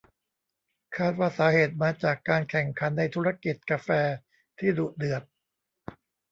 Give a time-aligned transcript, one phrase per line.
[0.97, 3.89] คาดว่าสาเหตุมาจากการแข่งขันในธุรกิจกาแฟ
[4.59, 5.23] ที่ดุเดือด